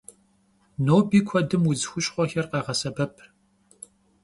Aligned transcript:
Ноби 0.85 1.19
куэдым 1.27 1.63
удз 1.69 1.83
хущхъуэхэр 1.91 2.45
къагъэсэбэп. 2.51 3.15